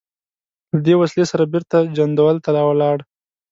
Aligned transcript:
له 0.71 0.77
دې 0.85 0.93
وسلې 1.01 1.25
سره 1.31 1.43
بېرته 1.51 1.77
جندول 1.97 2.37
ته 2.43 2.49
ولاړ. 2.69 2.97